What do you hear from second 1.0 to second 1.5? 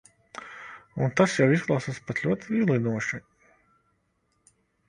Un tas jau